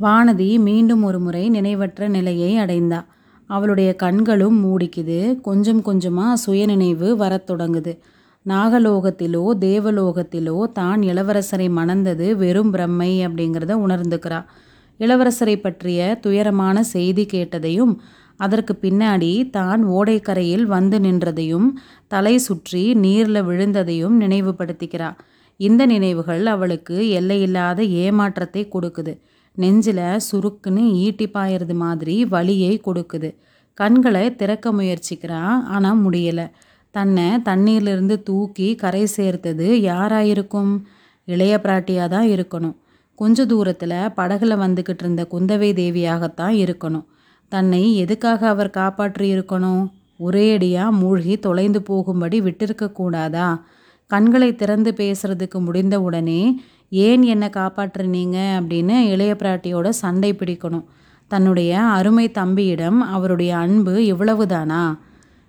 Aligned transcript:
வானதி 0.00 0.58
மீண்டும் 0.58 1.02
ஒரு 1.02 1.18
முறை 1.20 1.48
நினைவற்ற 1.48 2.08
நிலையை 2.08 2.56
அடைந்தா. 2.58 3.04
அவளுடைய 3.46 3.94
கண்களும் 3.94 4.56
மூடிக்குது. 4.64 5.40
கொஞ்சம் 5.40 5.82
கொஞ்சமாக 5.82 6.36
சுயநினைவு 6.36 7.16
வரத் 7.16 7.50
தொடங்குது. 7.50 7.92
நாகலோகத்திலோ 8.46 9.44
தேவலோகத்திலோ 9.60 10.72
தான் 10.72 11.00
இளவரசரை 11.00 11.68
மணந்தது 11.70 12.36
வெறும் 12.36 12.72
பிரம்மை 12.72 13.26
அப்படிங்கிறத 13.26 13.74
உணர்ந்துக்கிறா. 13.86 14.44
இளவரசரை 15.00 15.56
பற்றிய 15.56 16.18
துயரமான 16.20 16.82
செய்தி 16.82 17.26
கேட்டதையும் 17.32 17.94
அதற்கு 18.36 18.78
பின்னாடி 18.82 19.50
தான் 19.50 19.84
ஓடைக்கரையில் 19.86 20.64
வந்து 20.64 20.98
நின்றதையும் 20.98 21.68
தலை 22.08 22.38
சுற்றி 22.38 22.94
நீரில் 22.94 23.42
விழுந்ததையும் 23.42 24.16
நினைவுபடுத்திக்கிறா. 24.20 25.14
இந்த 25.56 25.86
நினைவுகள் 25.86 26.46
அவளுக்கு 26.46 27.08
எல்லையில்லாத 27.08 27.82
ஏமாற்றத்தை 27.82 28.68
கொடுக்குது. 28.68 29.14
நெஞ்சில் 29.56 30.04
சுருக்குன்னு 30.28 30.84
ஈட்டி 31.04 31.26
பாயறது 31.26 31.74
மாதிரி 31.74 32.24
வலியை 32.24 32.80
கொடுக்குது. 32.86 33.30
கண்களை 33.78 34.36
திறக்க 34.36 34.72
முயற்சிக்கிறான் 34.72 35.56
ஆனால் 35.74 36.00
முடியலை. 36.04 36.46
தன்னை 36.94 37.28
தண்ணீர்லேருந்து 37.44 38.22
தூக்கி 38.22 38.74
கரை 38.74 39.06
சேர்த்தது 39.06 39.66
யாராயிருக்கும்? 39.90 40.72
இளைய 41.28 41.54
பிராட்டியாக 41.62 42.08
தான் 42.08 42.28
இருக்கணும். 42.28 42.76
கொஞ்ச 43.18 43.46
தூரத்தில் 43.46 43.98
படகுல 44.16 44.52
வந்துக்கிட்டு 44.64 45.02
இருந்த 45.04 45.26
குந்தவை 45.32 45.70
தேவியாகத்தான் 45.72 46.54
இருக்கணும். 46.64 47.06
தன்னை 47.52 47.96
எதுக்காக 47.96 48.48
அவர் 48.48 48.70
காப்பாற்றி 48.70 49.26
இருக்கணும்? 49.34 49.82
ஒரேடியாக 50.20 50.98
மூழ்கி 51.00 51.34
தொலைந்து 51.38 51.82
போகும்படி 51.82 52.40
விட்டிருக்க 52.40 52.92
கூடாதா? 52.92 53.48
கண்களை 54.10 54.54
திறந்து 54.54 54.90
பேசுறதுக்கு 54.96 55.58
முடிந்த 55.60 56.00
உடனே 56.00 56.40
ஏன் 56.92 57.22
என்னை 57.22 57.48
காப்பாற்றுனீங்க 57.48 58.38
அப்படின்னு 58.58 58.96
இளைய 59.12 59.36
பிராட்டியோட 59.38 59.88
சண்டை 59.88 60.30
பிடிக்கணும். 60.32 60.84
தன்னுடைய 61.30 61.80
அருமை 61.80 62.30
தம்பியிடம் 62.30 63.00
அவருடைய 63.00 63.56
அன்பு 63.56 63.94
இவ்வளவுதானா? 64.14 64.82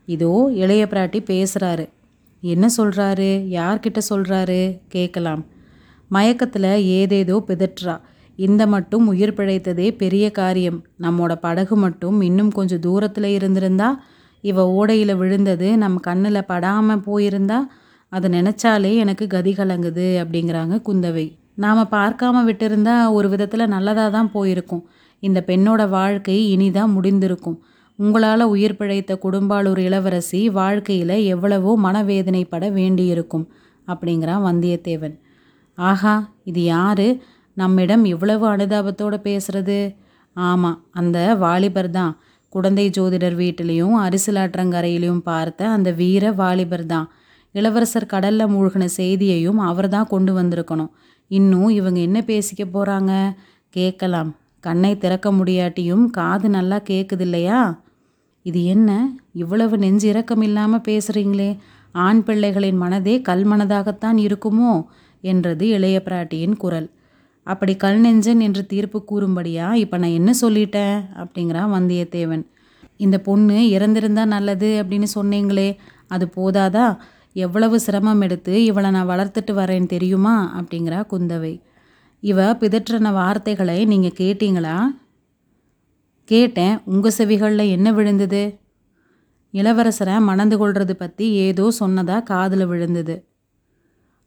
இதோ 0.08 0.52
இளைய 0.53 0.88
பிராட்டி 0.92 1.19
பேசுகிறாரு 1.31 1.86
என்ன 2.44 2.66
சொல்கிறாரு 2.77 3.30
யார்கிட்ட 3.58 4.00
சொல்கிறாரு 4.09 4.59
கேட்கலாம். 4.88 5.44
மயக்கத்தில் 6.11 6.72
ஏதேதோ 7.00 7.44
பிதற்றா. 7.47 7.95
இந்த 8.39 8.67
மட்டும் 8.67 9.08
உயிர் 9.08 9.33
பிழைத்ததே 9.33 9.88
பெரிய 9.97 10.25
காரியம். 10.31 10.80
நம்மோட 11.02 11.36
படகு 11.36 11.75
மட்டும் 11.75 12.22
இன்னும் 12.22 12.52
கொஞ்சம் 12.52 12.80
தூரத்தில் 12.80 13.30
இருந்திருந்தா 13.38 13.89
இவ 14.42 14.64
ஓடையில் 14.72 15.17
விழுந்தது 15.17 15.77
நம் 15.77 15.99
கண்ணில் 15.99 16.47
படாமல் 16.47 17.03
போயிருந்தா 17.05 17.59
அதை 18.11 18.28
நினச்சாலே 18.30 18.92
எனக்கு 18.95 19.28
கதி 19.28 19.52
கலங்குது 19.53 20.08
அப்படிங்கிறாங்க 20.22 20.75
குந்தவை. 20.88 21.25
நாம் 21.64 21.92
பார்க்காம 21.92 22.44
விட்டிருந்தா 22.48 22.95
ஒரு 23.11 23.28
விதத்தில் 23.30 23.72
நல்லதாக 23.75 24.09
தான் 24.09 24.31
போயிருக்கும். 24.31 24.84
இந்த 25.20 25.39
பெண்ணோட 25.48 25.89
வாழ்க்கை 25.89 26.38
இனிதான் 26.56 26.94
முடிந்திருக்கும். 26.95 27.58
உங்களால் 28.00 28.44
உயிர் 28.53 28.78
பிழைத்த 28.78 29.14
குடும்பாளூர் 29.23 29.78
இளவரசி 29.78 30.42
வாழ்க்கையில் 30.50 31.16
எவ்வளவோ 31.33 31.73
மனவேதனைப்பட 31.83 32.66
வேண்டியிருக்கும் 32.72 33.45
அப்படிங்கிறான் 33.88 34.45
வந்தியத்தேவன். 34.48 35.16
ஆஹா 35.78 36.16
இது 36.44 36.64
யாரு? 36.64 37.08
நம்மிடம் 37.58 38.03
இவ்வளவு 38.06 38.45
அனுதாபத்தோடு 38.56 39.17
பேசுறது? 39.23 39.80
ஆமாம் 40.36 40.80
அந்த 40.92 41.17
வாலிபர் 41.36 41.89
தான். 41.89 42.14
குடந்தை 42.50 42.86
ஜோதிடர் 42.98 43.38
வீட்டிலையும் 43.42 43.95
அரிசிலாற்றங்கரையிலையும் 44.06 45.23
பார்த்த 45.30 45.67
அந்த 45.67 45.89
வீர 45.92 46.31
வாலிபர் 46.31 46.86
தான். 46.86 47.08
இளவரசர் 47.56 48.11
கடலில் 48.14 48.52
மூழ்கின 48.53 48.86
செய்தியையும் 48.98 49.59
அவர் 49.70 49.89
தான் 49.89 50.08
கொண்டு 50.08 50.31
வந்திருக்கணும். 50.42 50.92
இன்னும் 51.28 51.70
இவங்க 51.70 52.00
என்ன 52.00 52.20
பேசிக்க 52.28 52.64
போகிறாங்க 52.73 53.11
கேட்கலாம். 53.70 54.31
கண்ணை 54.59 54.98
திறக்க 54.98 55.28
முடியாட்டியும் 55.31 56.03
காது 56.09 56.50
நல்லா 56.50 56.78
கேட்குது 56.89 57.20
இல்லையா 57.20 57.59
இது 58.45 58.66
என்ன? 58.66 58.89
இவ்வளவு 59.33 59.78
நெஞ்சு 59.78 60.08
இரக்கம் 60.08 60.42
இல்லாமல் 60.42 60.86
பேசுகிறீங்களே 60.88 61.58
ஆண் 61.92 62.21
பிள்ளைகளின் 62.26 62.82
மனதே 62.82 63.15
கல்மனதாகத்தான் 63.30 64.17
இருக்குமோ? 64.26 64.73
என்றது 65.23 65.65
இளைய 65.67 65.98
பிராட்டியின் 66.05 66.58
குரல். 66.58 66.89
அப்படி 67.48 67.73
கல் 67.76 68.02
நெஞ்சன் 68.02 68.39
என்று 68.39 68.65
தீர்ப்பு 68.65 68.99
கூறும்படியா 69.11 69.73
இப்போ 69.73 69.98
நான் 69.98 70.17
என்ன 70.20 70.32
சொல்லிட்டேன்? 70.42 70.98
அப்படிங்கிறான் 71.15 71.73
வந்தியத்தேவன். 71.73 72.44
இந்த 72.98 73.17
பொண்ணு 73.20 73.58
இறந்திருந்தா 73.76 74.26
நல்லது 74.26 74.70
அப்படின்னு 74.82 75.08
சொன்னீங்களே. 75.15 75.70
அது 76.08 76.26
போதாதா? 76.36 76.88
எவ்வளவு 77.35 77.79
சிரமம் 77.79 78.21
எடுத்து 78.21 78.63
இவளை 78.63 78.89
நான் 78.91 79.09
வளர்த்துட்டு 79.09 79.53
வரேன் 79.53 79.85
தெரியுமா? 79.85 80.35
அப்படிங்கிறா 80.59 80.99
குந்தவை. 81.11 81.61
இவ 82.19 82.53
பிதற்றின 82.53 83.11
வார்த்தைகளை 83.11 83.85
நீங்கள் 83.85 84.17
கேட்டீங்களா? 84.17 84.77
கேட்டேன். 86.29 86.75
உங்கள் 86.85 87.17
செவிகளில் 87.17 87.69
என்ன 87.69 87.91
விழுந்தது? 87.91 88.59
இளவரசரை 89.53 90.19
மணந்து 90.19 90.57
கொள்வது 90.57 90.95
பற்றி 90.95 91.31
ஏதோ 91.31 91.71
சொன்னதா 91.79 92.23
காதில் 92.23 92.65
விழுந்தது. 92.65 93.15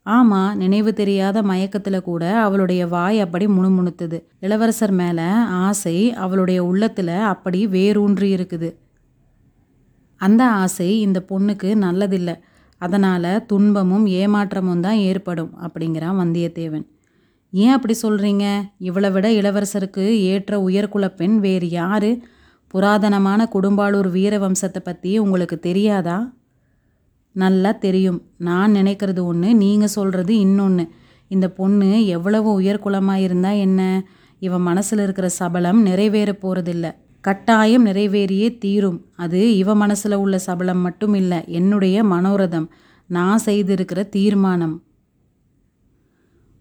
ஆமாம் 0.07 0.57
நினைவு 0.57 0.93
தெரியாத 0.93 1.43
மயக்கத்தில் 1.43 2.03
கூட 2.03 2.23
அவளுடைய 2.41 2.87
வாய் 2.87 3.21
அப்படி 3.21 3.47
முணுமுணுத்துது. 3.47 4.19
இளவரசர் 4.41 4.91
மேலே 4.91 5.27
ஆசை 5.67 6.13
அவளுடைய 6.13 6.65
உள்ளத்தில் 6.65 7.17
அப்படி 7.33 7.67
வேரூன்றி 7.67 8.35
இருக்குது. 8.35 8.71
அந்த 10.21 10.43
ஆசை 10.63 11.01
இந்த 11.01 11.25
பொண்ணுக்கு 11.29 11.71
நல்லதில்லை. 11.87 12.37
அதனால் 12.79 13.45
துன்பமும் 13.47 14.07
ஏமாற்றமும் 14.07 14.81
தான் 14.81 14.95
ஏற்படும் 14.95 15.53
அப்படிங்கிறான் 15.61 16.21
வந்தியத்தேவன். 16.21 16.87
ஏன் 17.51 17.71
அப்படி 17.71 17.95
சொல்கிறீங்க 18.03 18.45
இவளை 18.79 19.11
விட 19.11 19.31
இளவரசருக்கு 19.31 20.05
ஏற்ற 20.05 20.59
உயர்குல 20.69 21.15
பெண் 21.15 21.41
வேறு 21.41 21.71
யார்? 21.71 22.11
புராதனமான 22.75 23.41
குடும்பாளூர் 23.53 24.11
வீர 24.11 24.39
வம்சத்தை 24.39 24.79
பற்றி 24.85 25.19
உங்களுக்கு 25.19 25.59
தெரியாதா? 25.59 26.37
நல்லா 27.33 27.73
தெரியும். 27.73 28.21
நான் 28.39 28.75
நினைக்கிறது 28.75 29.23
ஒன்று 29.23 29.55
நீங்கள் 29.55 29.89
சொல்கிறது 29.89 30.39
இன்னொன்று 30.39 30.85
இந்த 31.29 31.51
பொண்ணு 31.51 32.07
எவ்வளவு 32.07 32.61
உயர்குலமாக 32.61 33.17
இருந்தால் 33.17 33.57
என்ன? 33.57 34.07
இவன் 34.39 34.61
மனசில் 34.61 34.99
இருக்கிற 34.99 35.29
சபலம் 35.29 35.83
நிறைவேற 35.83 36.33
போகிறதில்ல 36.33 36.87
கட்டாயம் 37.21 37.87
நிறைவேறியே 37.87 38.59
தீரும். 38.59 39.07
அது 39.17 39.57
இவ 39.57 39.75
மனசில் 39.75 40.13
உள்ள 40.13 40.39
சபலம் 40.39 40.79
மட்டும் 40.79 41.15
இல்லை 41.15 41.45
என்னுடைய 41.47 42.05
மனோரதம். 42.05 42.69
நான் 43.07 43.41
செய்திருக்கிற 43.45 44.09
தீர்மானம். 44.09 44.83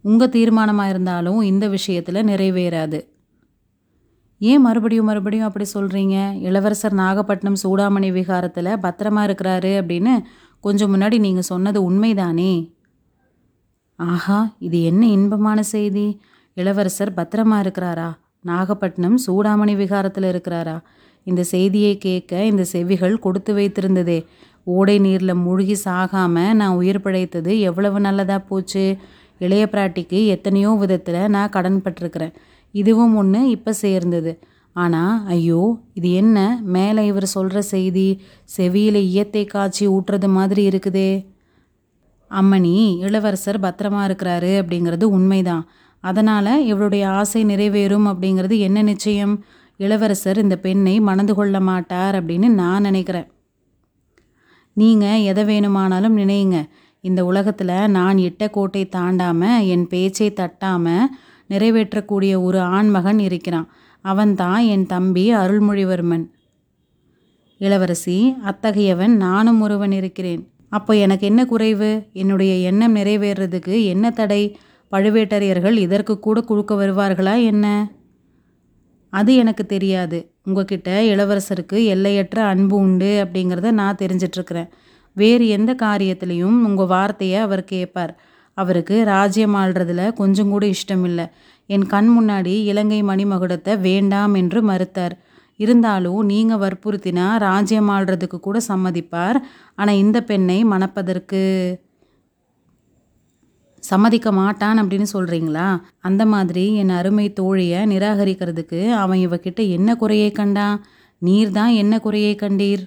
உங்கள் 0.01 0.29
தீர்மானமாக 0.29 0.89
இருந்தாலும் 0.89 1.41
இந்த 1.41 1.67
விஷயத்தில் 1.67 2.27
நிறைவேறாது. 2.27 2.99
ஏன் 4.39 4.61
மறுபடியும் 4.61 5.05
மறுபடியும் 5.05 5.45
அப்படி 5.45 5.65
சொல்கிறீங்க 5.73 6.39
இளவரசர் 6.41 6.93
நாகப்பட்டினம் 6.93 7.61
சூடாமணி 7.63 8.11
விகாரத்தில் 8.11 8.79
பத்திரமா 8.81 9.21
இருக்கிறாரு 9.27 9.71
அப்படின்னு 9.81 10.21
கொஞ்சம் 10.59 10.95
முன்னாடி 10.95 11.19
நீங்கள் 11.19 11.41
சொன்னது 11.41 11.91
உண்மைதானே? 11.91 12.73
ஆஹா 13.95 14.55
இது 14.59 14.83
என்ன 14.83 15.05
இன்பமான 15.07 15.63
செய்தி? 15.63 16.21
இளவரசர் 16.53 17.13
பத்திரமா 17.13 17.57
இருக்கிறாரா? 17.63 18.09
நாகப்பட்டினம் 18.47 19.17
சூடாமணி 19.25 19.73
விகாரத்தில் 19.81 20.29
இருக்கிறாரா? 20.31 20.77
இந்த 21.27 21.41
செய்தியை 21.53 21.93
கேட்க 21.97 22.43
இந்த 22.45 22.63
செவிகள் 22.73 23.15
கொடுத்து 23.19 23.51
வைத்திருந்ததே. 23.53 24.19
ஓடை 24.67 24.95
நீரில் 24.99 25.41
மூழ்கி 25.45 25.75
சாகாமல் 25.85 26.57
நான் 26.59 26.77
உயிர் 26.79 27.03
பிழைத்தது 27.05 27.51
எவ்வளவு 27.59 27.99
நல்லதாக 27.99 28.41
போச்சு? 28.49 28.83
இளைய 29.41 29.63
பிராட்டிக்கு 29.71 30.19
எத்தனையோ 30.35 30.71
விதத்தில் 30.83 31.21
நான் 31.35 31.53
கடன் 31.55 31.81
பட்டிருக்கிறேன். 31.85 32.35
இதுவும் 32.75 33.15
ஒன்று 33.15 33.41
இப்போ 33.49 33.71
சேர்ந்தது. 33.83 34.31
ஆனால் 34.75 35.13
ஐயோ 35.35 35.61
இது 35.93 36.09
என்ன? 36.21 36.37
மேலே 36.75 37.01
இவர் 37.11 37.27
சொல்கிற 37.35 37.59
செய்தி 37.73 38.07
செவியில் 38.57 38.99
ஈயத்தை 39.09 39.43
காய்ச்சி 39.53 39.83
ஊட்டுறது 39.87 40.29
மாதிரி 40.37 40.63
இருக்குதே. 40.69 41.09
அம்மணி 42.31 42.75
இளவரசர் 43.05 43.59
பத்திரமா 43.65 44.01
இருக்கிறாரு 44.07 44.51
அப்படிங்கிறது 44.61 45.05
உண்மைதான். 45.17 45.63
அதனால் 45.99 46.65
இவளுடைய 46.65 47.09
ஆசை 47.09 47.45
நிறைவேறும் 47.45 48.07
அப்படிங்கிறது 48.07 48.57
என்ன 48.57 48.81
நிச்சயம்? 48.81 49.43
இளவரசர் 49.77 50.37
இந்த 50.37 50.57
பெண்ணை 50.57 50.99
மணந்து 50.99 51.35
கொள்ள 51.35 51.59
மாட்டார் 51.59 52.25
அப்படின்னு 52.25 52.47
நான் 52.47 52.81
நினைக்கிறேன். 52.81 53.27
நீங்கள் 54.73 55.21
எதை 55.21 55.43
வேணுமானாலும் 55.43 56.17
நினையுங்க. 56.17 56.69
இந்த 57.01 57.25
உலகத்தில் 57.25 57.89
நான் 57.89 58.17
இட்ட 58.17 58.49
கோட்டை 58.49 58.89
தாண்டாமல் 58.95 59.67
என் 59.67 59.87
பேச்சை 59.87 60.33
தட்டாமல் 60.33 61.09
நிறைவேற்றக்கூடிய 61.47 62.41
ஒரு 62.41 62.59
ஆண்மகன் 62.59 63.19
இருக்கிறான். 63.19 63.67
அவன்தான் 64.01 64.63
என் 64.63 64.85
தம்பி 64.85 65.33
அருள்மொழிவர்மன். 65.33 66.25
இளவரசி 67.57 68.35
அத்தகையவன் 68.45 69.15
நானும் 69.15 69.61
ஒருவன் 69.61 69.91
இருக்கிறேன். 69.91 70.49
அப்போ 70.69 70.95
எனக்கு 70.95 71.27
என்ன 71.27 71.45
குறைவு? 71.45 72.07
என்னுடைய 72.13 72.53
எண்ணம் 72.55 72.95
நிறைவேறதுக்கு 72.95 73.85
என்ன 73.85 74.09
தடை? 74.09 74.57
பழுவேட்டரையர்கள் 74.91 75.75
இதற்கு 75.75 76.19
கூட 76.19 76.41
குழுக்க 76.41 76.75
வருவார்களா 76.75 77.43
என்ன? 77.43 77.65
அது 79.09 79.35
எனக்கு 79.35 79.65
தெரியாது. 79.65 80.17
உங்ககிட்ட 80.43 80.89
இளவரசருக்கு 81.03 81.77
எல்லையற்ற 81.85 82.43
அன்பு 82.43 82.75
உண்டு 82.75 83.09
அப்படிங்கிறத 83.23 83.71
நான் 83.71 83.99
தெரிஞ்சிட்ருக்கிறேன். 84.01 84.69
வேறு 85.13 85.47
எந்த 85.47 85.73
காரியத்திலையும் 85.73 86.57
உங்கள் 86.63 86.85
வார்த்தையை 86.85 87.39
அவர் 87.39 87.63
கேட்பார் 87.63 88.13
அவருக்கு 88.57 89.03
ராஜ்யம் 89.03 89.55
ஆள்றதுல 89.55 90.13
கொஞ்சம் 90.13 90.49
கூட 90.49 90.65
இஷ்டம் 90.65 91.03
இல்லை 91.03 91.25
என் 91.65 91.85
கண் 91.85 92.09
முன்னாடி 92.17 92.53
இலங்கை 92.63 93.03
மணிமகுடத்தை 93.03 93.79
வேண்டாம் 93.79 94.33
என்று 94.33 94.59
மறுத்தார். 94.69 95.15
இருந்தாலும் 95.59 96.25
நீங்கள் 96.25 96.57
வற்புறுத்தினா 96.57 97.37
ராஜ்யம் 97.37 97.89
ஆள்றதுக்கு 97.89 98.39
கூட 98.39 98.57
சம்மதிப்பார். 98.67 99.37
ஆனால் 99.75 99.95
இந்த 99.95 100.23
பெண்ணை 100.23 100.63
மணப்பதற்கு? 100.63 101.41
சம்மதிக்க 103.89 104.29
மாட்டான் 104.39 104.79
அப்படின்னு 104.81 105.07
சொல்கிறீங்களா 105.13 105.67
அந்த 106.07 106.23
மாதிரி 106.33 106.63
என் 106.81 106.93
அருமை 106.99 107.27
தோழியை 107.39 107.81
நிராகரிக்கிறதுக்கு 107.91 108.79
அவன் 109.01 109.19
இவகிட்ட 109.27 109.61
என்ன 109.77 109.95
குறையை 109.95 110.31
கண்டான்? 110.31 110.77
நீர் 111.21 111.51
தான் 111.51 111.73
என்ன 111.81 111.93
குறையை 111.99 112.33
கண்டீர்? 112.41 112.83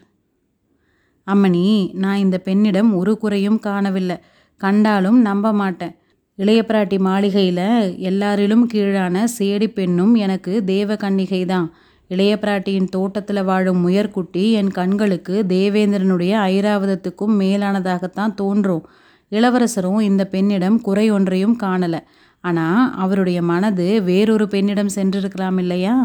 அம்மணி 1.26 1.66
நான் 2.02 2.22
இந்த 2.24 2.36
பெண்ணிடம் 2.38 2.90
ஒரு 3.00 3.12
குறையும் 3.18 3.58
காணவில்லை. 3.66 4.16
கண்டாலும் 4.60 5.18
நம்ப 5.28 5.52
மாட்டேன். 5.52 5.94
இளைய 6.38 6.60
பிராட்டி 6.68 6.98
மாளிகையில் 7.06 7.66
எல்லாரிலும் 8.10 8.64
கீழான 8.72 9.24
சேடி 9.36 9.68
பெண்ணும் 9.78 10.14
எனக்கு 10.24 10.52
தேவ 10.64 10.94
கன்னிகை 10.94 11.42
தான் 11.44 11.66
இளைய 12.10 12.32
பிராட்டியின் 12.42 12.92
தோட்டத்தில் 12.94 13.42
வாழும் 13.48 13.82
முயற்குட்டி 13.84 14.44
என் 14.60 14.72
கண்களுக்கு 14.78 15.34
தேவேந்திரனுடைய 15.52 16.32
ஐராவதத்துக்கும் 16.52 17.34
மேலானதாகத்தான் 17.42 18.34
தோன்றும். 18.34 18.84
இளவரசரும் 19.32 20.00
இந்த 20.00 20.22
பெண்ணிடம் 20.26 20.78
குறை 20.80 21.10
ஒன்றையும் 21.10 21.56
காணலை. 21.56 22.00
ஆனால் 22.40 22.90
அவருடைய 22.96 23.42
மனது 23.42 23.86
வேறொரு 24.00 24.48
பெண்ணிடம் 24.48 24.94
சென்றிருக்கலாம் 24.94 25.58
இல்லையா? 25.58 25.96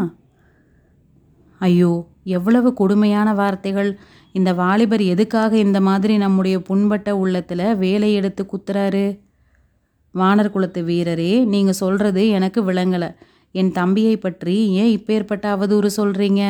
ஐயோ 1.60 1.92
எவ்வளவு 2.22 2.68
கொடுமையான 2.72 3.28
வார்த்தைகள். 3.34 3.90
இந்த 4.32 4.50
வாலிபர் 4.54 5.02
எதுக்காக 5.02 5.52
இந்த 5.56 5.78
மாதிரி 5.80 6.16
நம்முடைய 6.16 6.56
புண்பட்ட 6.58 7.10
உள்ளத்தில் 7.16 7.68
வேலை 7.74 8.10
எடுத்து 8.14 8.42
குத்துறாரு? 8.44 9.06
வானர் 10.14 10.50
குலத்து 10.50 10.82
வீரரே 10.82 11.32
நீங்கள் 11.44 11.80
சொல்கிறது 11.82 12.22
எனக்கு 12.28 12.60
விளங்கலை. 12.64 13.10
என் 13.50 13.72
தம்பியை 13.72 14.14
பற்றி 14.16 14.56
ஏன் 14.70 14.92
இப்பேற்பட்ட 14.96 15.44
அவதூறு 15.56 15.90
சொல்கிறீங்க 15.96 16.42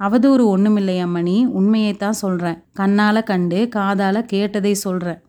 அவதூறு 0.00 0.44
ஒன்றுமில்லையா 0.54 1.06
மணி 1.06 1.34
உண்மையை 1.34 1.56
உண்மையைத்தான் 1.58 2.20
சொல்கிறேன் 2.20 2.60
கண்ணால் 2.72 3.22
கண்டு 3.22 3.58
காதால் 3.68 4.20
கேட்டதை 4.24 4.72
சொல்கிறேன் 4.74 5.20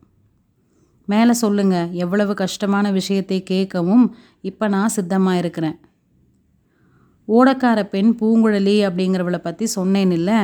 மேலே 1.13 1.33
சொல்லுங்க 1.43 1.77
எவ்வளவு 2.03 2.33
கஷ்டமான 2.41 2.85
விஷயத்தை 2.97 3.37
கேட்கவும் 3.51 4.05
இப்போ 4.49 4.65
நான் 4.75 4.93
சித்தமாக 4.95 5.41
இருக்கிறேன். 5.41 5.77
ஓடக்கார 7.27 7.79
பெண் 7.93 8.11
பூங்குழலி 8.19 8.75
அப்படிங்கிறவளை 8.87 9.39
பற்றி 9.43 9.65
சொன்னேன் 9.77 10.13
இல்லை 10.17 10.37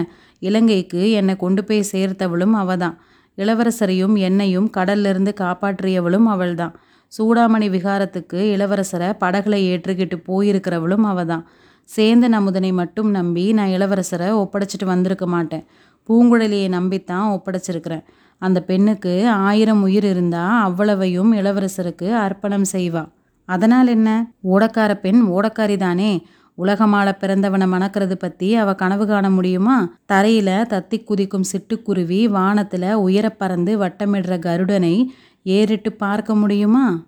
இலங்கைக்கு 0.47 1.01
என்னை 1.19 1.33
கொண்டு 1.43 1.61
போய் 1.67 1.89
சேர்த்தவளும் 1.93 2.55
அவ 2.61 2.75
தான் 2.83 2.97
இளவரசரையும் 3.37 4.15
என்னையும் 4.27 4.67
கடல்லிருந்து 4.77 5.31
காப்பாற்றியவளும் 5.41 6.27
அவள்தான். 6.33 6.75
சூடாமணி 7.13 7.67
விகாரத்துக்கு 7.75 8.39
இளவரசரை 8.55 9.09
படகுல 9.23 9.55
ஏற்றுக்கிட்டு 9.71 10.17
போயிருக்கிறவளும் 10.29 11.05
அவ 11.11 11.25
தான் 11.31 11.43
சேந்தன் 11.89 12.35
நமுதனை 12.35 12.71
மட்டும் 12.79 13.09
நம்பி 13.17 13.43
நான் 13.57 13.73
இளவரசரை 13.75 14.29
ஒப்படைச்சிட்டு 14.43 14.87
வந்திருக்க 14.93 15.25
மாட்டேன். 15.35 15.63
பூங்குழலியை 16.09 16.67
நம்பித்தான் 16.77 17.27
ஒப்படைச்சிருக்கிறேன். 17.35 18.03
அந்த 18.39 18.61
பெண்ணுக்கு 18.61 19.29
ஆயிரம் 19.29 19.81
உயிர் 19.81 20.05
இருந்தா 20.05 20.61
அவ்வளவையும் 20.61 21.33
இளவரசருக்கு 21.33 22.13
அர்ப்பணம் 22.13 22.63
செய்வா. 22.71 23.09
அதனால் 23.45 23.87
என்ன? 23.87 24.31
ஓடக்கார 24.43 24.93
பெண் 24.93 25.21
ஓடக்காரி 25.21 25.77
தானே. 25.77 26.25
உலகமாள 26.57 27.11
பிறந்தவனை 27.11 27.67
மணக்கிறது 27.67 28.17
பத்தி 28.17 28.55
அவ 28.55 28.75
கனவு 28.75 29.07
காண 29.07 29.29
முடியுமா? 29.29 29.97
தரையில 30.11 30.65
தத்தி 30.69 31.03
குதிக்கும் 31.03 31.43
சிட்டுக்குருவி 31.43 32.27
வானத்துல 32.27 32.93
உயரப் 32.93 33.39
பறந்து 33.39 33.79
வட்டமிடுற 33.79 34.39
கருடனை 34.39 35.05
ஏறிட்டு 35.43 35.93
பார்க்க 35.93 36.35
முடியுமா? 36.35 37.05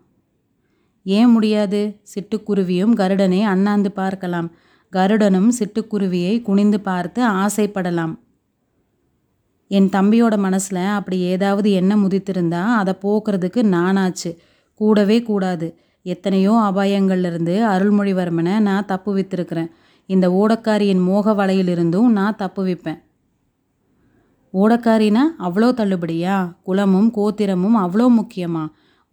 ஏன் 1.04 1.32
முடியாது? 1.32 2.02
சிட்டுக்குருவியும் 2.04 2.94
கருடனை 2.94 3.44
அண்ணாந்து 3.44 3.92
பார்க்கலாம். 3.92 4.52
கருடனும் 4.92 5.52
சிட்டுக்குருவியை 5.60 6.42
குனிந்து 6.42 6.80
பார்த்து 6.80 7.28
ஆசைப்படலாம். 7.28 8.16
என் 9.72 9.90
தம்பியோட 9.90 10.38
மனசில் 10.38 10.84
அப்படி 10.98 11.18
ஏதாவது 11.34 11.72
எண்ணம் 11.72 12.04
முதித்திருந்தா 12.04 12.64
அதை 12.76 12.94
போக்குறதுக்கு 13.04 13.62
நானாச்சு. 13.76 14.32
கூடவே 14.80 15.18
கூடாது. 15.22 15.68
எத்தனையோ 16.06 16.54
அபாயங்கள்லேருந்து 16.70 17.56
அருள்மொழிவர்மனை 17.74 18.60
நான் 18.60 18.86
தப்பு 18.86 19.12
வித்திருக்கிறேன். 19.18 19.70
இந்த 20.10 20.26
ஓடக்காரியின் 20.30 21.04
மோக 21.04 21.34
வலையிலிருந்தும் 21.34 22.08
நான் 22.10 22.36
தப்பு 22.36 22.64
விப்பேன். 22.64 23.00
ஓடக்காரினா 24.54 25.24
அவ்வளோ 25.40 25.70
தள்ளுபடியா? 25.80 26.38
குலமும் 26.64 27.10
கோத்திரமும் 27.16 27.78
அவ்வளோ 27.78 28.08
முக்கியமா? 28.20 28.64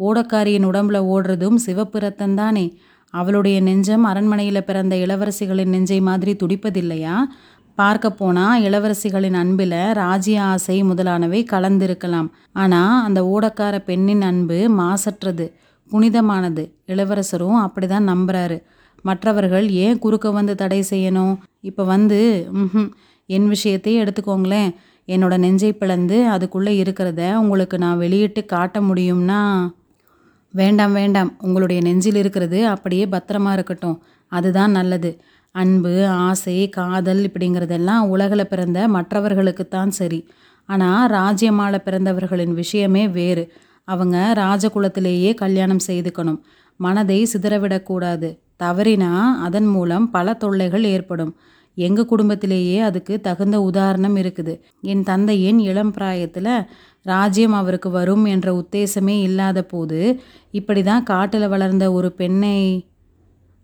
ஓடக்காரியின் 0.00 0.68
உடம்புல 0.70 0.98
ஓடுறதும் 1.12 1.54
சிவப்பு 1.54 1.98
ரத்தந்தானே 1.98 2.66
அவளுடைய 3.14 3.60
நெஞ்சம் 3.60 4.04
அரண்மனையில் 4.04 4.64
பிறந்த 4.64 4.94
இளவரசிகளின் 4.96 5.68
நெஞ்சை 5.68 6.00
மாதிரி 6.00 6.32
துடிப்பதில்லையா? 6.32 7.16
பார்க்க 7.78 8.10
போனால் 8.10 8.62
இளவரசிகளின் 8.62 9.36
அன்பில் 9.40 9.78
ராஜ்ய 9.92 10.42
ஆசை 10.42 10.76
முதலானவை 10.82 11.40
கலந்திருக்கலாம். 11.50 12.28
ஆனால் 12.52 13.04
அந்த 13.04 13.20
ஊடக்கார 13.34 13.78
பெண்ணின் 13.84 14.22
அன்பு 14.22 14.58
மாசற்றது 14.80 15.46
புனிதமானது. 15.90 16.64
இளவரசரும் 16.86 17.58
அப்படி 17.64 17.86
தான் 17.86 18.08
நம்புறாரு. 18.08 18.56
மற்றவர்கள் 19.02 19.66
ஏன் 19.84 19.98
குறுக்க 19.98 20.30
வந்து 20.30 20.54
தடை 20.54 20.80
செய்யணும்? 20.90 21.34
இப்போ 21.60 21.84
வந்து 21.84 22.20
ம் 22.52 22.90
என் 23.28 23.48
விஷயத்தையே 23.50 23.96
எடுத்துக்கோங்களேன். 24.04 24.70
என்னோட 25.08 25.34
நெஞ்சை 25.38 25.72
பிளந்து 25.72 26.16
அதுக்குள்ளே 26.28 26.82
இருக்கிறத 26.82 27.20
உங்களுக்கு 27.42 27.76
நான் 27.78 27.98
வெளியிட்டு 27.98 28.44
காட்ட 28.44 28.80
முடியும்னா? 28.80 29.40
வேண்டாம் 30.54 30.92
வேண்டாம். 30.92 31.30
உங்களுடைய 31.38 31.82
நெஞ்சில் 31.82 32.14
இருக்கிறது 32.14 32.58
அப்படியே 32.66 33.04
பத்திரமா 33.06 33.52
இருக்கட்டும். 33.52 33.96
அதுதான் 34.32 34.70
நல்லது. 34.70 35.10
அன்பு 35.56 35.92
ஆசை 36.06 36.68
காதல் 36.68 37.20
இப்படிங்கிறதெல்லாம் 37.26 38.04
உலகில் 38.06 38.48
பிறந்த 38.48 38.78
மற்றவர்களுக்குத்தான் 38.88 39.88
சரி. 39.88 40.20
ஆனால் 40.68 41.10
ராஜ்யமால 41.10 41.74
பிறந்தவர்களின் 41.78 42.54
விஷயமே 42.54 43.08
வேறு. 43.08 43.44
அவங்க 43.88 44.16
ராஜகுலத்திலேயே 44.36 45.34
கல்யாணம் 45.34 45.84
செய்துக்கணும். 45.86 46.40
மனதை 46.80 47.18
சிதறவிடக்கூடாது. 47.32 48.28
தவறினா 48.62 49.12
அதன் 49.40 49.66
மூலம் 49.66 50.06
பல 50.10 50.34
தொல்லைகள் 50.34 50.84
ஏற்படும். 50.84 51.32
எங்கள் 51.76 52.04
குடும்பத்திலேயே 52.04 52.78
அதுக்கு 52.80 53.14
தகுந்த 53.20 53.56
உதாரணம் 53.60 54.16
இருக்குது. 54.16 54.54
என் 54.82 55.02
தந்தையின் 55.02 55.58
இளம் 55.58 55.92
பிராயத்தில் 55.92 56.52
ராஜ்யம் 57.06 57.52
அவருக்கு 57.52 57.90
வரும் 57.90 58.24
என்ற 58.24 58.48
உத்தேசமே 58.52 59.16
இல்லாத 59.20 59.58
போது 59.62 60.00
இப்படி 60.50 60.82
தான் 60.82 61.02
காட்டில் 61.02 61.48
வளர்ந்த 61.48 61.84
ஒரு 61.92 62.08
பெண்ணை 62.12 62.56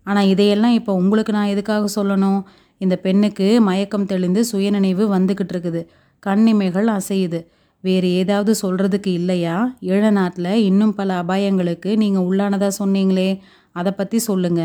ஆனால் 0.06 0.26
இதையெல்லாம் 0.26 0.72
இப்போ 0.72 0.92
உங்களுக்கு 0.94 1.32
நான் 1.32 1.46
எதுக்காக 1.46 2.02
சொல்லணும்? 2.02 2.40
இந்த 2.78 2.96
பெண்ணுக்கு 2.96 3.60
மயக்கம் 3.60 4.06
தெளிந்து 4.06 4.44
சுயநினைவு 4.44 5.04
வந்துக்கிட்டு 5.16 5.52
இருக்குது. 5.54 5.82
கண்ணிமைகள் 6.18 6.88
அசையுது. 6.88 7.40
வேறு 7.80 8.08
ஏதாவது 8.12 8.54
சொல்கிறதுக்கு 8.62 9.06
இல்லையா? 9.06 9.76
ஈழ 9.80 10.10
நாட்டில் 10.10 10.52
இன்னும் 10.62 10.94
பல 10.94 11.22
அபாயங்களுக்கு 11.22 11.96
நீங்கள் 11.96 12.22
உள்ளானதாக 12.22 12.72
சொன்னீங்களே. 12.78 13.40
அதை 13.72 13.92
பற்றி 13.92 14.18
சொல்லுங்க. 14.18 14.62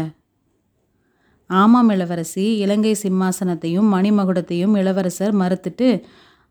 ஆமாம் 1.50 1.90
இளவரசி 1.90 2.46
இலங்கை 2.58 2.96
சிம்மாசனத்தையும் 3.04 3.88
மணிமகுடத்தையும் 3.94 4.78
இளவரசர் 4.78 5.36
மறுத்துட்டு 5.38 6.04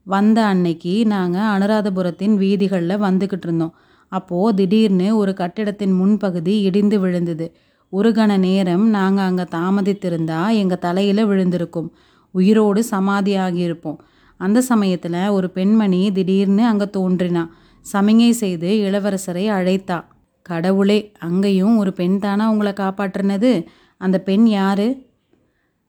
வந்த 0.07 0.39
அன்னைக்கு 0.45 1.07
நாங்கள் 1.07 1.51
அனுராதபுரத்தின் 1.55 2.35
வீதிகளில் 2.35 3.03
வந்துக்கிட்டு 3.03 3.43
இருந்தோம். 3.43 3.75
அப்போது 4.13 4.57
திடீர்னு 4.57 5.17
ஒரு 5.17 5.35
கட்டிடத்தின் 5.35 5.95
முன்பகுதி 6.01 6.61
இடிந்து 6.61 7.01
விழுந்தது. 7.01 7.47
ஒரு 7.91 8.11
கண 8.11 8.39
நேரம் 8.39 8.89
நாங்கள் 8.89 9.25
அங்கே 9.25 9.43
தாமதித்திருந்தா 9.43 10.51
எங்கள் 10.53 10.79
தலையில் 10.79 11.27
விழுந்திருக்கும். 11.27 11.89
உயிரோடு 12.31 12.85
சமாதி 12.85 13.37
ஆகியிருப்போம் 13.37 13.99
அந்த 14.37 14.61
சமயத்தில் 14.61 15.29
ஒரு 15.29 15.51
பெண்மணி 15.51 16.13
திடீர்னு 16.13 16.67
அங்கே 16.67 16.85
தோன்றினா 16.85 17.49
சமிகை 17.93 18.31
செய்து 18.31 18.69
இளவரசரை 18.69 19.49
அழைத்தா. 19.49 20.05
கடவுளே 20.43 21.13
அங்கேயும் 21.19 21.77
ஒரு 21.79 21.93
பெண் 21.93 22.19
தானா 22.19 22.51
உங்களை 22.51 22.73
காப்பாற்றினது? 22.73 23.67
அந்த 23.97 24.19
பெண் 24.21 24.47
யாரு? 24.47 25.05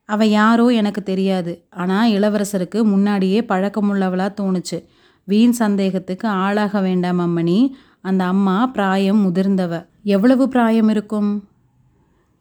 அவ 0.05 0.25
யாரோ 0.25 0.67
எனக்கு 0.67 1.03
தெரியாது. 1.03 1.67
ஆனால் 1.69 2.11
இளவரசருக்கு 2.11 2.83
முன்னாடியே 2.83 3.39
பழக்கமுள்ளவளாக 3.41 4.31
தோணுச்சு. 4.41 4.85
வீண் 5.23 5.51
சந்தேகத்துக்கு 5.51 6.27
ஆளாக 6.27 6.81
வேண்டாம் 6.81 7.19
அம்மணி. 7.19 7.71
அந்த 8.01 8.23
அம்மா 8.23 8.67
பிராயம் 8.67 9.21
முதிர்ந்தவ. 9.27 9.85
எவ்வளவு 10.03 10.47
பிராயம் 10.47 10.89
இருக்கும்? 10.89 11.46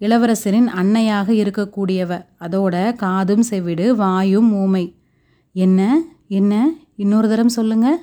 இளவரசரின் 0.01 0.69
அன்னையாக 0.77 1.29
இருக்கக்கூடியவ. 1.43 2.25
அதோட 2.41 2.95
காதும் 2.95 3.43
செவிடு 3.43 3.97
வாயும் 3.97 4.55
ஊமை. 4.55 4.95
என்ன 5.53 6.03
என்ன? 6.29 6.73
இன்னொரு 6.97 7.29
தரம் 7.29 7.49
சொல்லுங்க. 7.49 8.01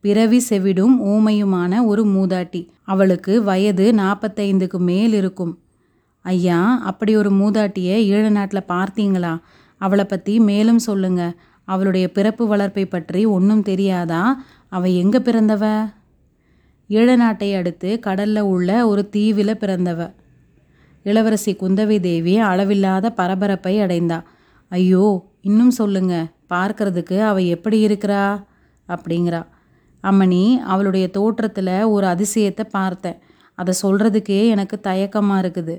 பிறவி 0.00 0.42
செவிடும் 0.48 0.94
ஊமையுமான 1.04 1.84
ஒரு 1.84 2.04
மூதாட்டி. 2.06 2.68
அவளுக்கு 2.82 3.42
வயது 3.42 3.92
நாற்பத்தைந்துக்கு 3.92 4.78
மேல் 4.78 5.12
இருக்கும். 5.12 5.58
ஐயா 6.20 6.80
அப்படி 6.84 7.16
ஒரு 7.16 7.30
மூதாட்டியை 7.30 7.96
ஈழ 8.12 8.28
நாட்டில் 8.28 8.68
பார்த்தீங்களா? 8.68 9.38
அவளை 9.76 10.04
பற்றி 10.04 10.40
மேலும் 10.40 10.78
சொல்லுங்க. 10.78 11.34
அவளுடைய 11.64 12.12
பிறப்பு 12.12 12.46
வளர்ப்பை 12.46 12.86
பற்றி 12.86 13.24
ஒன்றும் 13.24 13.62
தெரியாதா? 13.62 14.42
அவ 14.68 14.88
எங்கே 14.88 15.18
பிறந்தவ? 15.18 15.92
ஈழ 16.88 17.16
நாட்டை 17.16 17.54
அடுத்து 17.54 17.98
கடலில் 17.98 18.40
உள்ள 18.40 18.86
ஒரு 18.86 19.08
தீவில் 19.08 19.58
பிறந்தவ. 19.58 20.12
இளவரசி 21.04 21.52
குந்தவை 21.52 22.00
தேவி 22.00 22.38
அளவில்லாத 22.38 23.06
பரபரப்பை 23.10 23.74
அடைந்தா. 23.80 24.18
ஐயோ 24.70 25.04
இன்னும் 25.40 25.70
சொல்லுங்க. 25.70 26.14
பார்க்கறதுக்கு 26.50 27.16
அவ 27.20 27.40
எப்படி 27.56 27.78
இருக்கிறா? 27.86 28.22
அப்படிங்கிறா. 28.88 29.42
அம்மணி 30.04 30.42
அவளுடைய 30.64 31.06
தோற்றத்தில் 31.10 31.74
ஒரு 31.84 32.06
அதிசயத்தை 32.06 32.64
பார்த்தேன். 32.70 33.18
அதை 33.58 33.72
சொல்கிறதுக்கே 33.82 34.40
எனக்கு 34.46 34.80
தயக்கமாக 34.80 35.42
இருக்குது. 35.42 35.76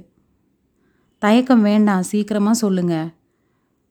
தயக்கம் 1.21 1.61
வேண்டாம் 1.61 2.01
சீக்கிரமாக 2.01 2.61
சொல்லுங்க. 2.63 2.95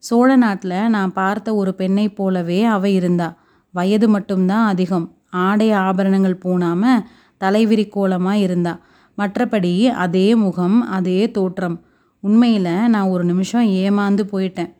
சோழ 0.02 0.36
நாட்டில் 0.36 0.78
நான் 0.88 1.12
பார்த்த 1.12 1.54
ஒரு 1.54 1.72
பெண்ணை 1.74 2.06
போலவே 2.08 2.60
அவ 2.64 2.88
இருந்தா. 2.88 3.28
வயது 3.74 4.08
மட்டும்தான் 4.08 4.66
அதிகம். 4.66 5.06
ஆடை 5.30 5.68
ஆபரணங்கள் 5.70 6.42
பூணாமல் 6.44 7.04
தலைவிரிக்கோலமாக 7.40 8.42
இருந்தாள் 8.46 8.80
மற்றபடி 9.19 9.87
அதே 9.87 10.35
முகம் 10.35 10.81
அதே 10.83 11.31
தோற்றம். 11.31 11.85
உண்மையில் 12.21 12.88
நான் 12.88 13.09
ஒரு 13.09 13.25
நிமிஷம் 13.25 13.66
ஏமாந்து 13.66 14.23
போயிட்டேன். 14.33 14.73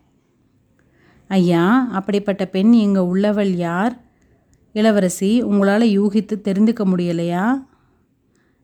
ஐயா 1.29 1.89
அப்படிப்பட்ட 1.93 2.47
பெண் 2.47 2.73
இங்கே 2.73 3.01
உள்ளவள் 3.01 3.55
யார்? 3.55 4.01
இளவரசி 4.73 5.41
உங்களால் 5.41 5.83
யூகித்து 5.83 6.35
தெரிந்துக்க 6.45 6.85
முடியலையா? 6.85 7.65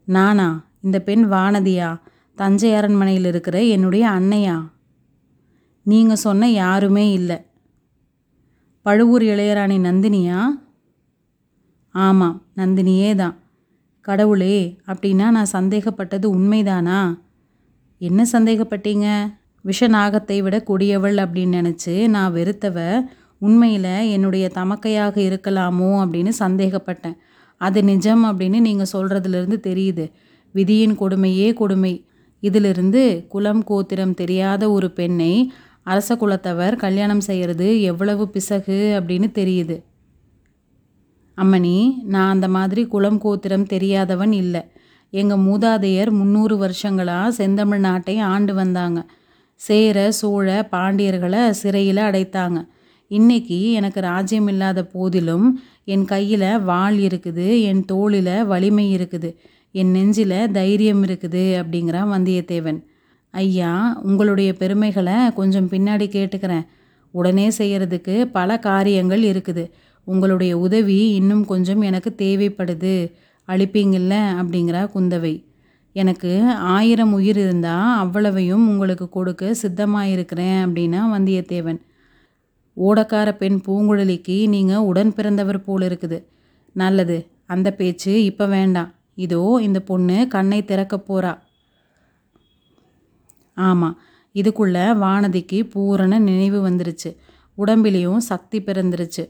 நானா? 0.04 0.64
இந்த 0.80 1.00
பெண் 1.00 1.24
வானதியா? 1.32 2.00
தஞ்சை 2.34 2.74
அரண்மனையில் 2.74 3.24
இருக்கிற 3.24 3.62
என்னுடைய 3.62 4.08
அன்னையா? 4.08 4.68
நீங்கள் 5.82 6.16
சொன்ன 6.16 6.50
யாருமே 6.50 7.12
இல்லை. 7.12 7.46
பழுவூர் 8.82 9.22
இளையராணி 9.22 9.78
நந்தினியா? 9.78 10.46
ஆமாம் 11.90 12.42
நந்தினியே 12.56 13.14
தான் 13.14 13.36
கடவுளே 14.08 14.78
அப்படின்னா 14.86 15.26
நான் 15.30 15.52
சந்தேகப்பட்டது 15.52 16.26
உண்மைதானா? 16.38 17.00
என்ன 18.00 18.20
சந்தேகப்பட்டீங்க? 18.32 19.06
விஷநாகத்தை 19.64 20.36
விட 20.42 20.56
கொடியவள் 20.68 21.16
அப்படின்னு 21.24 21.56
நினச்சி 21.60 21.94
நான் 22.08 22.34
வெறுத்தவ 22.34 22.78
உண்மையில் 23.38 23.92
என்னுடைய 24.10 24.50
தமக்கையாக 24.54 25.16
இருக்கலாமோ 25.28 25.90
அப்படின்னு 26.02 26.32
சந்தேகப்பட்டேன். 26.38 27.16
அது 27.60 27.82
நிஜம் 27.82 28.24
அப்படின்னு 28.24 28.58
நீங்கள் 28.60 28.92
சொல்கிறதுலேருந்து 28.92 29.58
தெரியுது. 29.68 30.04
விதியின் 30.54 30.96
கொடுமையே 30.98 31.48
கொடுமை. 31.52 31.94
இதிலிருந்து 32.42 33.02
குலம் 33.28 33.62
கோத்திரம் 33.64 34.14
தெரியாத 34.14 34.64
ஒரு 34.70 34.90
பெண்ணை 34.90 35.32
அரச 35.82 36.14
குலத்தவர் 36.14 36.74
கல்யாணம் 36.76 37.20
செய்கிறது 37.20 37.68
எவ்வளவு 37.82 38.24
பிசகு 38.28 38.78
அப்படின்னு 38.98 39.28
தெரியுது. 39.40 39.76
அம்மணி 41.42 41.76
நான் 42.12 42.32
அந்த 42.34 42.48
மாதிரி 42.56 42.82
குலம் 42.92 43.18
கோத்திரம் 43.18 43.66
தெரியாதவன் 43.72 44.32
இல்லை. 44.42 44.62
எங்கள் 45.12 45.44
மூதாதையர் 45.48 46.10
முந்நூறு 46.10 46.56
வருஷங்களாக 46.56 47.34
செந்தமிழ் 47.38 47.82
நாட்டை 47.86 48.16
ஆண்டு 48.32 48.54
வந்தாங்க. 48.54 49.00
சேர 49.60 49.96
சோழ 50.20 50.48
பாண்டியர்களை 50.72 51.42
சிறையில் 51.60 52.02
அடைத்தாங்க. 52.08 52.58
இன்னைக்கு 53.10 53.58
எனக்கு 53.78 54.00
ராஜ்யம் 54.00 54.48
இல்லாத 54.48 54.80
போதிலும் 54.94 55.46
என் 55.84 56.04
கையில் 56.04 56.48
வாள் 56.70 56.98
இருக்குது 56.98 57.46
என் 57.70 57.84
தோளில் 57.84 58.34
வலிமை 58.44 58.86
இருக்குது 58.96 59.30
என் 59.80 59.90
நெஞ்சில் 59.90 60.40
தைரியம் 60.58 61.02
இருக்குது 61.06 61.44
அப்படிங்கிறான் 61.60 62.12
வந்தியத்தேவன். 62.14 62.78
ஐயா 63.34 63.72
உங்களுடைய 64.02 64.50
பெருமைகளை 64.60 65.16
கொஞ்சம் 65.38 65.70
பின்னாடி 65.72 66.06
கேட்டுக்கிறேன். 66.16 66.66
உடனே 67.14 67.48
செய்கிறதுக்கு 67.58 68.14
பல 68.38 68.58
காரியங்கள் 68.68 69.22
இருக்குது. 69.22 69.64
உங்களுடைய 70.12 70.52
உதவி 70.58 71.00
இன்னும் 71.18 71.44
கொஞ்சம் 71.52 71.82
எனக்கு 71.88 72.10
தேவைப்படுது. 72.22 72.94
அளிப்பீங்கள்ல 73.48 74.14
அப்படிங்கிறா 74.40 74.82
குந்தவை. 74.94 75.34
எனக்கு 75.96 76.32
ஆயிரம் 76.76 77.12
உயிர் 77.18 77.40
இருந்தால் 77.44 77.98
அவ்வளவையும் 77.98 78.64
உங்களுக்கு 78.72 79.06
கொடுக்க 79.08 79.52
சித்தமாக 79.62 80.12
இருக்கிறேன் 80.14 80.58
அப்படின்னா 80.66 81.00
வந்தியத்தேவன். 81.14 81.80
ஓடக்கார 82.76 83.28
பெண் 83.40 83.58
பூங்குழலிக்கு 83.66 84.36
நீங்கள் 84.54 84.86
உடன் 84.90 85.12
பிறந்தவர் 85.14 85.60
போல் 85.66 85.84
இருக்குது. 85.88 86.18
நல்லது. 86.76 87.18
அந்த 87.54 87.68
பேச்சு 87.78 88.12
இப்போ 88.30 88.46
வேண்டாம். 88.56 88.90
இதோ 89.26 89.42
இந்த 89.66 89.78
பொண்ணு 89.90 90.16
கண்ணை 90.34 90.60
திறக்க 90.64 90.96
போகிறா 91.08 91.32
ஆமாம் 93.56 93.96
இதுக்குள்ளே 94.34 94.84
வானதிக்கு 95.02 95.58
பூரண 95.72 96.12
நினைவு 96.26 96.58
வந்துருச்சு. 96.68 97.10
உடம்பிலையும் 97.58 98.20
சக்தி 98.30 98.58
பிறந்துருச்சு. 98.60 99.22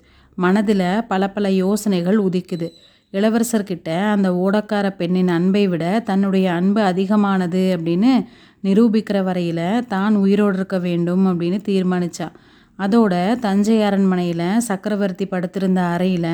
மனதில் 0.42 0.86
பல 1.08 1.22
பல 1.30 1.50
யோசனைகள் 1.62 2.18
உதிக்குது. 2.18 2.68
இளவரசர்கிட்ட 3.12 3.88
அந்த 4.14 4.28
ஓடக்கார 4.44 4.86
பெண்ணின் 4.96 5.28
அன்பை 5.28 5.62
விட 5.68 5.84
தன்னுடைய 6.00 6.46
அன்பு 6.52 6.80
அதிகமானது 6.80 7.62
அப்படின்னு 7.76 8.12
நிரூபிக்கிற 8.64 9.18
வரையில் 9.24 9.86
தான் 9.86 10.14
உயிரோடு 10.16 10.56
இருக்க 10.56 10.78
வேண்டும் 10.78 11.24
அப்படின்னு 11.26 11.58
தீர்மானித்தான் 11.68 12.34
அதோட 12.78 13.14
தஞ்சை 13.38 13.82
அரண்மனையில் 13.82 14.60
சக்கரவர்த்தி 14.60 15.26
படுத்திருந்த 15.26 15.80
அறையில் 15.94 16.32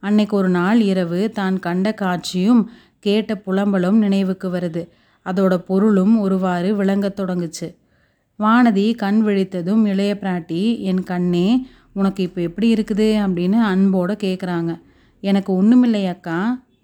அன்னைக்கு 0.00 0.34
ஒரு 0.36 0.48
நாள் 0.48 0.80
இரவு 0.80 1.20
தான் 1.30 1.58
கண்ட 1.58 1.92
காட்சியும் 1.92 2.62
கேட்ட 2.98 3.34
புலம்பலும் 3.36 3.98
நினைவுக்கு 3.98 4.48
வருது. 4.48 4.82
அதோட 5.24 5.54
பொருளும் 5.56 6.14
ஒருவாறு 6.20 6.68
விளங்கத் 6.76 7.18
தொடங்குச்சு. 7.20 7.68
வானதி 8.38 8.86
கண் 8.94 9.20
விழித்ததும் 9.26 9.82
இளைய 9.86 10.12
பிராட்டி 10.20 10.62
என் 10.80 11.02
கண்ணே 11.02 11.48
உனக்கு 11.92 12.20
இப்போ 12.26 12.40
எப்படி 12.48 12.66
இருக்குது 12.74 13.08
அப்படின்னு 13.24 13.58
அன்போடு 13.70 14.14
கேட்குறாங்க 14.24 14.72
எனக்கு 15.22 15.50
ஒன்றுமில்லை 15.60 16.02
அக்கா. 16.06 16.38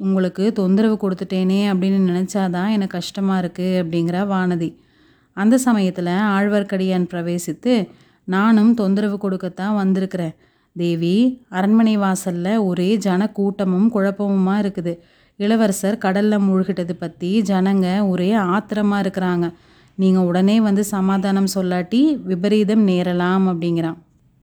உங்களுக்கு 0.04 0.44
தொந்தரவு 0.52 0.96
கொடுத்துட்டேனே 1.02 1.60
அப்படின்னு 1.72 2.00
நினச்சாதான் 2.10 2.72
எனக்கு 2.76 2.96
கஷ்டமாக 2.98 3.42
இருக்குது 3.42 3.78
அப்படிங்கிறா 3.82 4.22
வானதி. 4.32 4.70
அந்த 5.36 5.54
சமயத்தில் 5.66 6.10
ஆழ்வார்க்கடியான் 6.34 7.06
பிரவேசித்து 7.12 7.74
நானும் 8.34 8.72
தொந்தரவு 8.74 9.16
கொடுக்கத்தான் 9.24 9.78
வந்திருக்கிறேன். 9.82 10.34
தேவி 10.76 11.16
அரண்மனை 11.48 11.94
வாசலில் 11.96 12.62
ஒரே 12.68 12.88
ஜன 13.04 13.28
கூட்டமும் 13.38 13.88
குழப்பமுமாக 13.94 14.62
இருக்குது. 14.62 14.92
இளவரசர் 15.36 16.02
கடலில் 16.04 16.44
மூழ்கிட்டது 16.48 16.94
பற்றி 17.02 17.30
ஜனங்க 17.50 17.86
ஒரே 18.08 18.30
ஆத்திரமா 18.54 18.98
இருக்கிறாங்க. 19.04 19.46
நீங்கள் 19.94 20.26
உடனே 20.30 20.56
வந்து 20.60 20.84
சமாதானம் 20.94 21.52
சொல்லாட்டி 21.54 22.00
விபரீதம் 22.30 22.84
நேரலாம் 22.88 23.46
அப்படிங்கிறான். 23.52 23.98